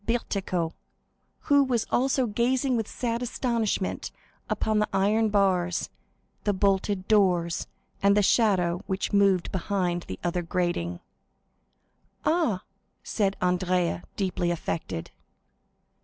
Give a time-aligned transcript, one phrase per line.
[0.07, 0.73] Bertuccio,
[1.41, 4.09] who was also gazing with sad astonishment
[4.49, 5.91] upon the iron bars,
[6.43, 7.67] the bolted doors,
[8.01, 11.01] and the shadow which moved behind the other grating.
[12.25, 12.63] "Ah,"
[13.03, 15.11] said Andrea, deeply affected.